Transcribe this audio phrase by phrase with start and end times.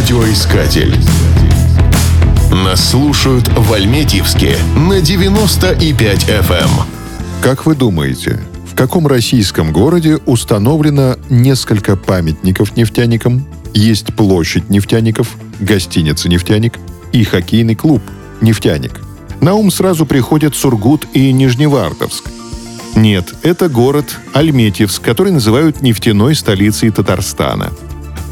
[0.00, 0.96] Радиоискатель.
[2.50, 6.52] Нас слушают в Альметьевске на 90,5 FM.
[6.52, 6.70] Эм.
[7.42, 13.44] Как вы думаете, в каком российском городе установлено несколько памятников нефтяникам,
[13.74, 16.78] есть площадь нефтяников, гостиница «Нефтяник»
[17.12, 18.00] и хоккейный клуб
[18.40, 19.02] «Нефтяник»?
[19.42, 22.24] На ум сразу приходят Сургут и Нижневартовск.
[22.96, 27.70] Нет, это город Альметьевск, который называют нефтяной столицей Татарстана–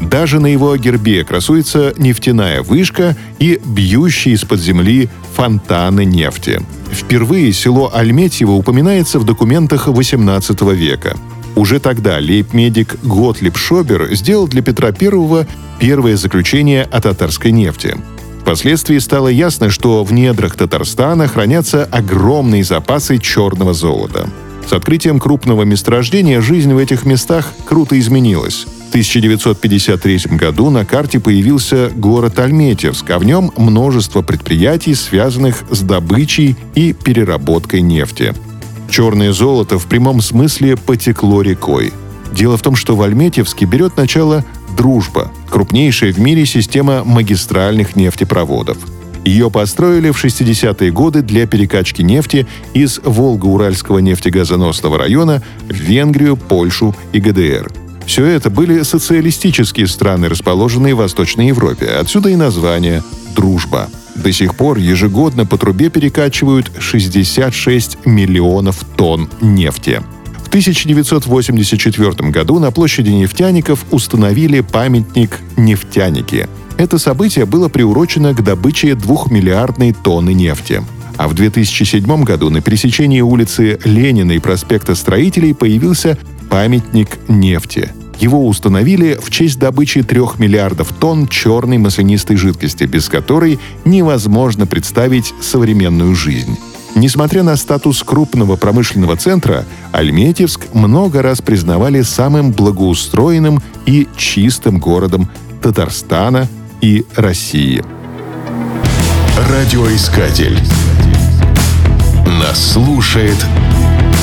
[0.01, 6.61] даже на его гербе красуется нефтяная вышка и бьющие из-под земли фонтаны нефти.
[6.91, 11.17] Впервые село Альметьево упоминается в документах XVIII века.
[11.55, 15.45] Уже тогда лейб-медик Готлиб Шобер сделал для Петра I
[15.79, 17.97] первое заключение о татарской нефти.
[18.41, 24.29] Впоследствии стало ясно, что в недрах Татарстана хранятся огромные запасы черного золота.
[24.67, 28.65] С открытием крупного месторождения жизнь в этих местах круто изменилась.
[28.89, 35.81] В 1953 году на карте появился город Альметьевск, а в нем множество предприятий, связанных с
[35.81, 38.33] добычей и переработкой нефти.
[38.89, 41.93] Черное золото в прямом смысле потекло рекой.
[42.31, 44.43] Дело в том, что в Альметьевске берет начало
[44.75, 48.79] «Дружба»— крупнейшая в мире система магистральных нефтепроводов.
[49.23, 56.95] Ее построили в 60-е годы для перекачки нефти из Волго-Уральского нефтегазоносного района в Венгрию, Польшу
[57.13, 57.71] и ГДР—
[58.09, 61.85] все это были социалистические страны, расположенные в Восточной Европе.
[61.85, 63.03] Отсюда и название
[63.35, 63.87] «Дружба».
[64.15, 70.01] До сих пор ежегодно по трубе перекачивают 66 миллионов тонн нефти.
[70.43, 76.49] В 1984 году на площади нефтяников установили памятник «Нефтяники».
[76.77, 80.81] Это событие было приурочено к добыче двухмиллиардной тонны нефти.
[81.17, 86.17] А в 2007 году на пересечении улицы Ленина и проспекта Строителей появился
[86.49, 87.93] памятник нефти.
[88.19, 95.33] Его установили в честь добычи 3 миллиардов тонн черной маслянистой жидкости, без которой невозможно представить
[95.41, 96.57] современную жизнь.
[96.95, 105.29] Несмотря на статус крупного промышленного центра, Альметьевск много раз признавали самым благоустроенным и чистым городом
[105.61, 106.47] Татарстана
[106.81, 107.83] и России.
[109.49, 110.59] Радиоискатель.
[112.25, 113.37] Нас слушает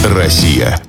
[0.05, 0.81] Россия.